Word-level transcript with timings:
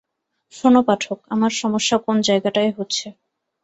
শোন 0.53 0.75
পাঠক, 0.81 1.17
আমার 1.29 1.51
সমস্যা 1.61 1.95
কোন 1.97 2.15
জায়গাটায় 2.21 2.71
হচ্ছে। 2.77 3.07